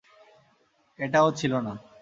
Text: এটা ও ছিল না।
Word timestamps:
এটা 0.99 1.19
ও 1.23 1.29
ছিল 1.31 1.53
না। 1.65 1.73